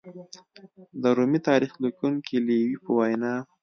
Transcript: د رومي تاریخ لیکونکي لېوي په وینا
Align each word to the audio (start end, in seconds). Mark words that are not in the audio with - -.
د 1.01 1.03
رومي 1.17 1.39
تاریخ 1.49 1.71
لیکونکي 1.83 2.35
لېوي 2.47 2.77
په 2.83 2.91
وینا 2.97 3.33